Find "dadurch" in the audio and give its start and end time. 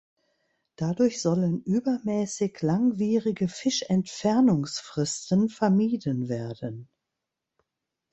0.77-1.21